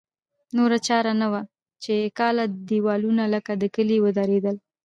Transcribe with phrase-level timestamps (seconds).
[0.57, 1.41] نوره چاره نه وه
[1.83, 4.55] چې کاله دېوالونه لکه د کلي ودرېدل.